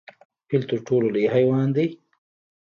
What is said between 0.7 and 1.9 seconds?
ټولو لوی حیوان دی؟